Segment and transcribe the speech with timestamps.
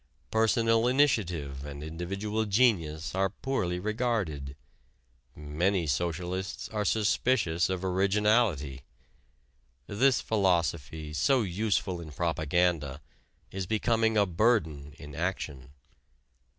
[0.31, 4.55] Personal initiative and individual genius are poorly regarded:
[5.35, 8.81] many socialists are suspicious of originality.
[9.85, 12.99] This philosophy, so useful in propaganda,
[13.51, 15.69] is becoming a burden in action.